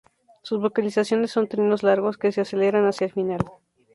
[0.41, 3.45] Sus vocalizaciones son trinos largos que se aceleran hacia el final.